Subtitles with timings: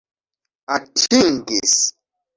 [0.77, 1.77] atingis